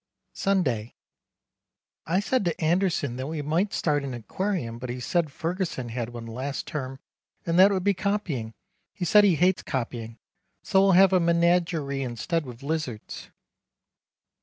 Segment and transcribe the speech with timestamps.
[0.33, 0.95] Sunday.
[2.07, 6.09] I said to Anderson that we might start an aquarium but he said Ferguson had
[6.09, 6.97] one last term
[7.45, 8.55] and that it would be copying,
[8.95, 10.17] he said he hates copying.
[10.63, 13.29] So we'll have a menagery instead with lizards.